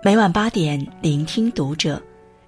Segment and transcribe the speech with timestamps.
[0.00, 2.00] 每晚八点，聆听读者。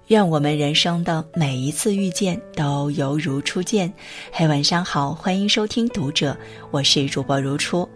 [0.07, 3.91] 愿我们人生的每一次遇见都犹如初见。
[4.31, 6.35] 嘿，晚上好，欢迎收听读者，
[6.71, 7.87] 我是主播如初。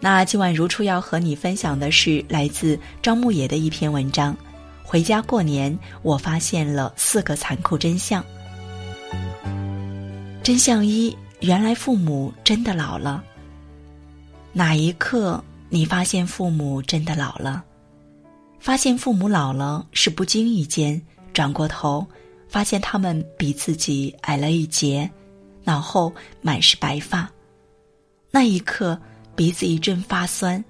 [0.00, 4.36] 那今晚如初要和你分享的是来自张牧野的一篇文章。
[4.82, 8.24] 回家过年，我发现了四个残酷真相。
[10.42, 13.22] 真相一：原来父母真的老了。
[14.52, 17.64] 哪一刻你发现父母真的老了？
[18.60, 21.00] 发现父母老了是不经意间。
[21.34, 22.04] 转过头，
[22.48, 25.08] 发现他们比自己矮了一截，
[25.62, 26.12] 脑后
[26.42, 27.30] 满是白发。
[28.28, 29.00] 那一刻，
[29.36, 30.64] 鼻子一阵发酸，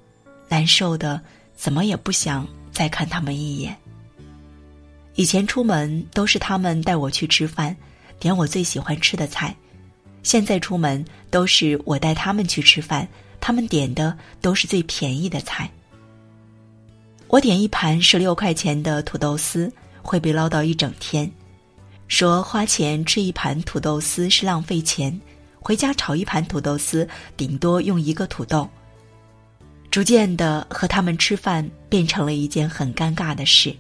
[0.47, 1.19] 难受的
[1.57, 3.75] 怎么也不想再看他们一眼。
[5.15, 7.75] 以前出门都是他们带我去吃饭，
[8.21, 9.49] 点我最喜欢吃的菜；
[10.23, 13.09] 现在出门都是我带他们去吃饭，
[13.41, 15.71] 他们点的都是最便宜的菜。
[17.29, 19.73] 我点一盘十六块钱的土豆丝。
[20.01, 21.31] 会被唠叨一整天，
[22.07, 25.21] 说花钱吃一盘土豆丝是浪费钱，
[25.61, 28.67] 回家炒一盘土豆丝顶多用一个土豆。
[29.91, 33.77] 逐渐的，和他们吃饭变成了一件很尴尬的事。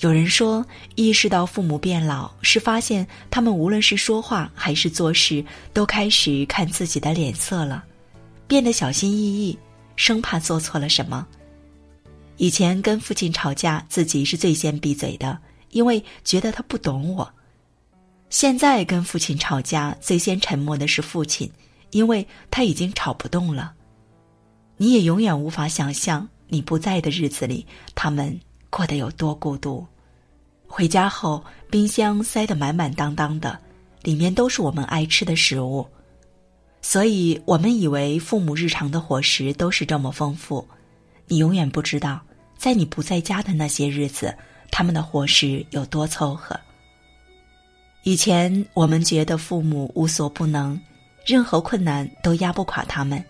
[0.00, 0.62] 有人说，
[0.94, 7.82] 意识到父母变老，是发现他们无论是说话还是做事，都开始看自己的脸色了，
[8.46, 9.58] 变得小心翼翼，
[9.96, 11.26] 生怕做错了什么。
[12.42, 15.38] 以前跟父亲吵架，自己是最先闭嘴的，
[15.70, 17.32] 因为觉得他不懂我。
[18.30, 21.48] 现在跟父亲吵架，最先沉默的是父亲，
[21.92, 23.72] 因为他已经吵不动了。
[24.76, 28.36] 你也永远无法想象，你不在的日子里，他们
[28.70, 29.86] 过得有多孤独。
[30.66, 33.56] 回家后，冰箱塞得满满当当的，
[34.02, 35.86] 里面都是我们爱吃的食物，
[36.80, 40.66] 所以我们以为父母日常的伙食都是这么丰富。
[41.28, 42.20] 你永远不知道，
[42.62, 44.32] 在你不在家的那些日子，
[44.70, 46.56] 他们的伙食有多凑合。
[48.04, 50.80] 以前我们觉得父母无所不能，
[51.26, 53.20] 任何困难都压不垮他们。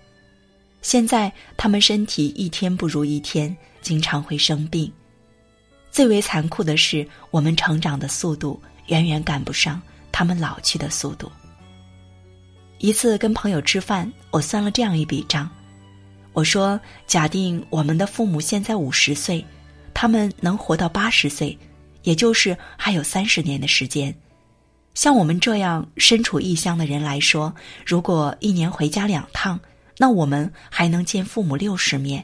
[0.82, 4.92] 现在他们身体一天不如一天，经常会生病。
[5.90, 9.80] 最为残酷的是，我们成长的速度远远赶不上
[10.12, 11.32] 他们老去的速度。
[12.76, 15.48] 一次跟朋友吃饭，我算了这样一笔账。
[16.32, 19.44] 我说：“假定我们的父母现在五十岁，
[19.92, 21.56] 他们能活到八十岁，
[22.04, 24.14] 也就是还有三十年的时间。
[24.94, 27.54] 像我们这样身处异乡的人来说，
[27.84, 29.60] 如果一年回家两趟，
[29.98, 32.22] 那我们还能见父母六十面；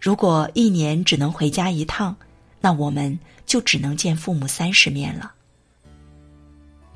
[0.00, 2.14] 如果一年只能回家一趟，
[2.60, 5.32] 那我们就只能见父母三十面了。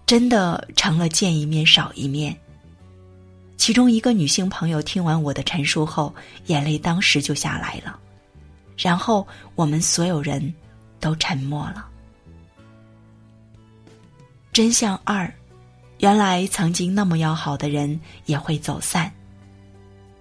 [0.06, 2.36] 真的成了见一面少一面。”
[3.62, 6.12] 其中一个女性朋友听完我的陈述后，
[6.46, 7.96] 眼泪当时就下来了，
[8.76, 9.24] 然后
[9.54, 10.52] 我们所有人
[10.98, 11.86] 都沉默了。
[14.52, 15.32] 真相二，
[15.98, 19.08] 原来曾经那么要好的人也会走散。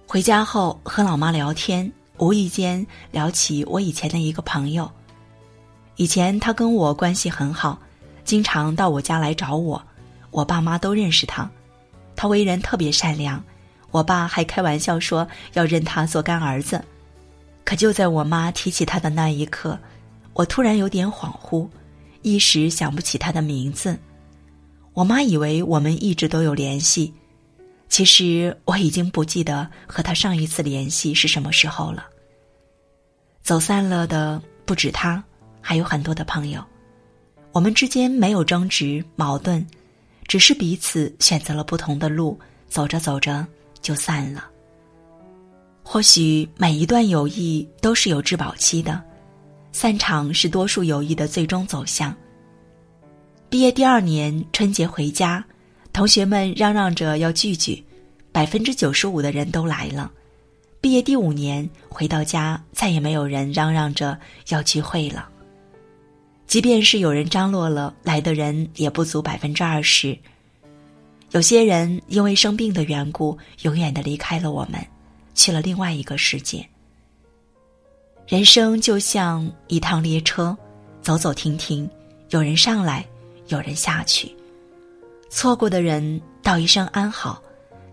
[0.06, 4.88] 回家后和老妈聊天，无意间聊起我以前的一个朋友。
[5.96, 7.76] 以前他跟我关系很好，
[8.22, 9.82] 经常到我家来找我，
[10.30, 11.50] 我爸妈都认识他。
[12.22, 13.42] 他为人特别善良，
[13.90, 16.80] 我爸还开玩笑说要认他做干儿子。
[17.64, 19.76] 可就在我妈提起他的那一刻，
[20.32, 21.68] 我突然有点恍惚，
[22.22, 23.98] 一时想不起他的名字。
[24.92, 27.12] 我妈以为我们一直都有联系，
[27.88, 32.06] 其实我已经不记得和他上一次联系是什么时候了。
[33.42, 35.20] 走散了的不止他，
[35.60, 36.64] 还有很多的朋友。
[37.50, 39.66] 我们之间没有争执矛盾。
[40.32, 43.46] 只是彼此选择了不同的路，走着走着
[43.82, 44.48] 就散了。
[45.82, 48.98] 或许每一段友谊都是有质保期的，
[49.72, 52.16] 散场是多数友谊的最终走向。
[53.50, 55.44] 毕业第二年春节回家，
[55.92, 57.84] 同学们嚷嚷着要聚聚，
[58.32, 60.10] 百分之九十五的人都来了。
[60.80, 64.18] 毕业第五年回到家，再也没有人嚷嚷着
[64.48, 65.28] 要聚会了。
[66.52, 70.14] 即便是有人张罗了，来的人也不足百分之二十。
[71.30, 74.78] 有些人因为生病的缘故，永远的离开了我们，
[75.32, 76.62] 去了另外一个世界。
[78.28, 80.54] 人生就像一趟列车，
[81.00, 81.88] 走走停停，
[82.28, 83.02] 有人上来，
[83.48, 84.30] 有人下去。
[85.30, 87.42] 错过的人道一声安好，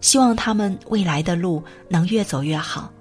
[0.01, 2.91] 希望他们未来的路能越走越好。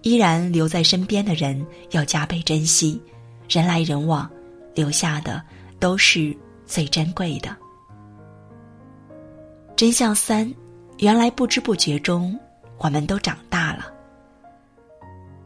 [0.00, 2.98] 依然留在身边的人要加倍珍惜，
[3.46, 4.26] 人来人往。
[4.80, 5.42] 留下的
[5.78, 6.34] 都是
[6.64, 7.54] 最珍贵的。
[9.76, 10.50] 真相三，
[11.00, 12.34] 原来不知不觉中，
[12.78, 13.92] 我们都长大了。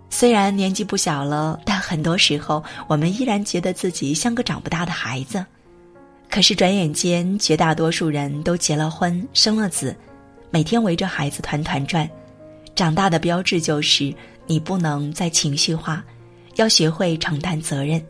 [0.08, 5.44] 虽然年纪不小了，但很多时候我们依然觉得自己像个长不大的孩子。
[6.30, 9.96] 可是转眼间，绝大多数人都结了婚、生了子，
[10.50, 12.08] 每天围着孩子团团转。
[12.76, 14.14] 长大的标志就是
[14.46, 16.04] 你不能再情绪化，
[16.54, 18.00] 要学会承担责任。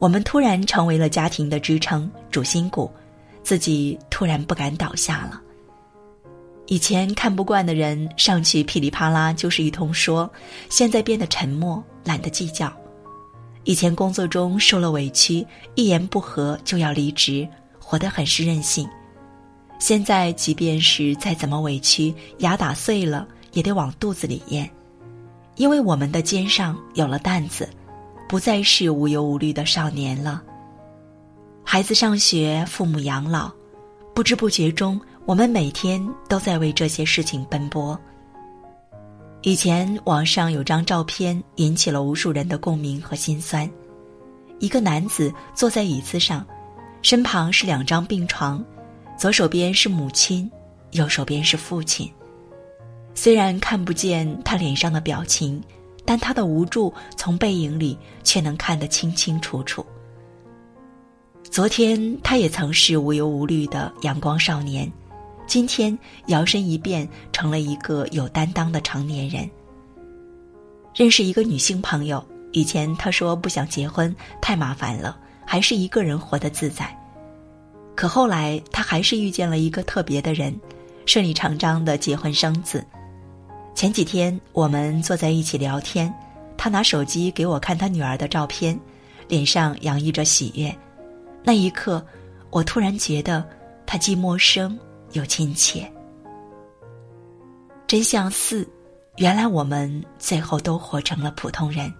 [0.00, 2.90] 我们突然成为了家庭的支撑、主心骨，
[3.42, 5.38] 自己突然不敢倒下了。
[6.68, 10.28] 以前看不惯的人上去噼里啪啦就是一通说，
[10.70, 12.72] 现在变得沉默，懒得计较。
[13.64, 17.46] 以前工作中受了委屈，一言不合就要离职，
[17.78, 18.88] 活得很是任性。
[19.78, 24.70] 现在即便是再怎么委屈，牙打碎了也得往肚子里咽，
[25.56, 27.68] 因为我们的肩上有了担子，
[28.30, 30.40] 不再是无忧无虑的少年了。
[31.64, 33.50] 孩子上学，父母养老，
[34.14, 35.00] 不知不觉中。
[35.26, 37.98] 我们每天都在为这些事情奔波。
[39.42, 43.68] 以前网上有张照片引起了无数人的共鸣和心酸：
[44.60, 46.46] 一个男子坐在椅子上，
[47.02, 48.64] 身旁是两张病床，
[49.18, 50.48] 左手边是母亲，
[50.92, 52.08] 右手边是父亲。
[53.12, 55.60] 虽然看不见他脸上的表情，
[56.10, 59.86] 但他的无助从背影里却能看得清清楚楚。
[61.44, 64.90] 昨天他也曾是无忧无虑的阳光少年。
[65.46, 65.96] 今天
[66.26, 69.48] 摇身一变成了一个有担当的成年人。
[70.92, 75.16] 认识一个女性朋友，以前她说不想结婚，太麻烦了，
[75.46, 76.92] 还是一个人活得自在。
[77.94, 80.52] 可后来她还是遇见了一个特别的人，
[81.06, 82.84] 顺理成章的结婚生子。
[83.80, 86.12] 前几天我们坐在一起聊天，
[86.54, 88.78] 他拿手机给我看他女儿的照片，
[89.26, 90.70] 脸上洋溢着喜悦。
[91.42, 92.04] 那一刻，
[92.50, 93.42] 我突然觉得
[93.86, 94.78] 他既陌生。
[95.12, 95.90] 又亲切。
[97.86, 98.68] 真相四，
[99.16, 101.90] 原来我们最后都活成了普通人。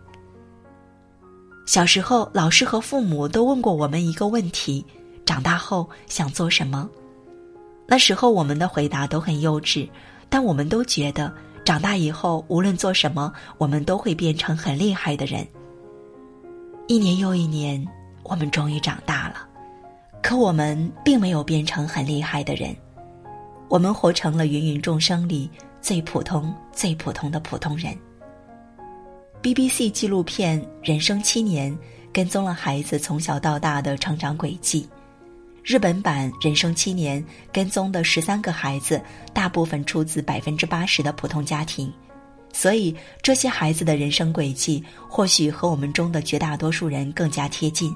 [1.65, 4.85] 小时候，老师和父母都问过我们一个问题：
[5.25, 6.87] 长大后想做什么？
[7.87, 9.89] 那时候我们的回答都很幼稚，
[10.29, 11.33] 但我们都觉得
[11.65, 15.47] 长大以后无论做什么，我们都会变成很厉害的人。
[16.89, 17.87] 一年又一年，
[18.25, 19.47] 我们终于长大了，
[20.23, 22.75] 可我们并没有变成很厉害的人。
[23.69, 25.49] 我们活成了芸芸众生里
[25.81, 27.97] 最普通、最普通的普通人。
[29.41, 31.73] BBC 纪录片《人生七年》
[32.13, 34.89] 跟踪了孩子从小到大的成长轨迹，
[35.63, 37.23] 日本版《人生七年》
[37.53, 39.01] 跟踪的十三个孩子，
[39.33, 41.93] 大部分出自百分之八十的普通家庭，
[42.53, 47.95] 所以这些孩子的人生轨迹或许和我们中的绝大多数人更加贴近，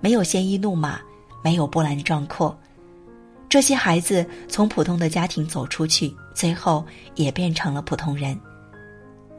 [0.00, 1.00] 没有鲜衣怒马，
[1.42, 2.56] 没有波澜壮阔。
[3.48, 6.84] 这些孩子从普通的家庭走出去，最后
[7.14, 8.38] 也变成了普通人，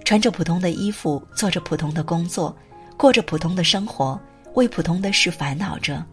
[0.04, 2.56] 穿着普通的衣服，做着普通的工作，
[2.98, 4.20] 过着普通的生活，
[4.56, 6.04] 为普通的事烦恼着。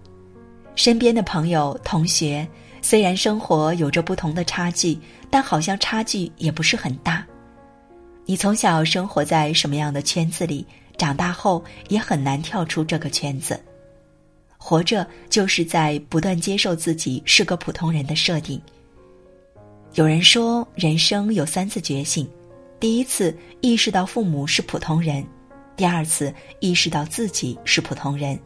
[0.74, 2.46] 身边的朋友、同学，
[2.80, 4.98] 虽然生活有着不同的差距，
[5.30, 7.24] 但好像差距也不是很大。
[8.24, 10.66] 你从小生活在什么样的圈子里，
[10.96, 13.60] 长大后也很难跳出这个圈子。
[14.56, 18.60] 活着就是在不断接受自己是个普通人的设定。
[19.94, 22.26] 有人说，人生有三次觉醒：
[22.78, 25.22] 第一次意识到父母是普通人；
[25.76, 28.38] 第二次意识到自己是普通人；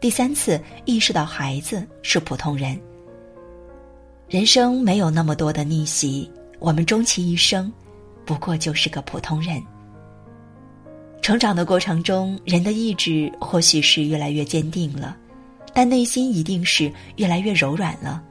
[0.00, 2.78] 第三次意识到孩子是普通人。
[4.28, 7.72] 人生没有那么多的逆袭，我们终其一生，
[8.24, 9.60] 不过就是个普通人。
[11.20, 15.16] 成长的过程中，人的意志或许是越来越坚定了。
[15.74, 18.22] 但内心一定是越来越柔软了。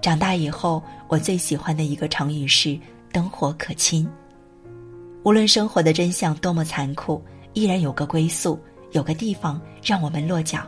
[0.00, 2.78] 长大以后，我最喜欢的一个成语是
[3.12, 4.08] “灯火可亲”。
[5.24, 7.20] 无论生活的真相多么残酷，
[7.54, 8.58] 依然有个归宿，
[8.92, 10.60] 有个地方让我们落脚。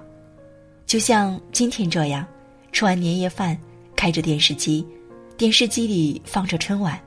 [0.89, 2.27] 就像今天这样，
[2.73, 3.55] 吃完年夜饭，
[3.95, 4.85] 开着电视机，
[5.37, 6.99] 电视机里放着春晚，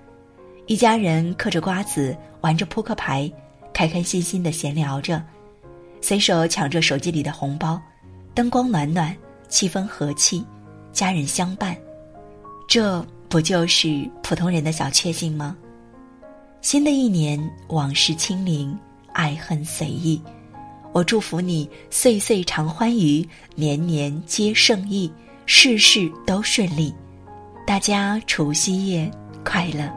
[0.67, 3.29] 一家人嗑着瓜子，玩着扑克牌，
[3.73, 5.19] 开开心心的闲聊着，
[5.99, 7.81] 随手抢着手机里的红包。
[8.35, 9.17] 灯光暖暖，
[9.49, 10.45] 气氛和气，
[10.93, 11.75] 家人相伴，
[12.67, 15.57] 这不就是普通人的小确幸吗？
[16.61, 18.77] 新的一年，往事清零，
[19.13, 20.21] 爱恨随意。
[20.93, 25.09] 我祝福你岁岁常欢愉，年年皆胜意，
[25.45, 26.93] 事事都顺利。
[27.65, 29.09] 大家除夕夜
[29.45, 29.89] 快乐！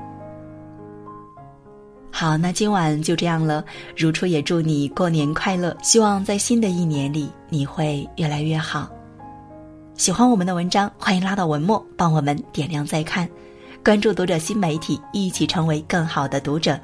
[2.13, 3.65] 好，那今晚就这样了。
[3.97, 8.89] 如初也祝你过年快乐，希望在新的一年里你会越来越好。
[9.97, 13.29] 喜欢我们的文章，欢迎拉到文末帮我们点亮再看，
[13.85, 16.79] 关注读者新媒体，一起成为更好的读者。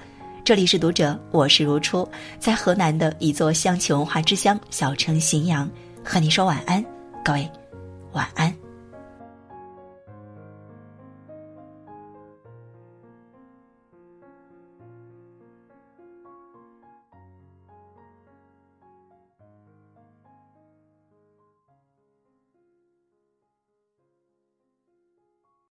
[0.51, 5.71] 这里是读者，我是如初，在河南的一座乡情文化之乡小城荥阳，
[6.05, 6.85] 和你说晚安，
[7.25, 7.49] 各位，
[8.15, 8.53] 晚安。